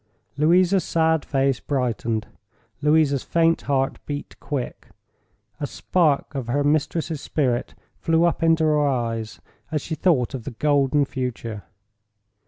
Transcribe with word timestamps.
Louisa's 0.35 0.83
sad 0.83 1.23
face 1.23 1.59
brightened; 1.59 2.25
Louisa's 2.81 3.21
faint 3.21 3.61
heart 3.69 4.03
beat 4.07 4.35
quick. 4.39 4.87
A 5.59 5.67
spark 5.67 6.33
of 6.33 6.47
her 6.47 6.63
mistress's 6.63 7.21
spirit 7.21 7.75
flew 7.99 8.23
up 8.23 8.41
into 8.41 8.63
her 8.63 8.81
eyes 8.83 9.41
as 9.69 9.79
she 9.83 9.93
thought 9.93 10.33
of 10.33 10.43
the 10.43 10.49
golden 10.57 11.05
future. 11.05 11.65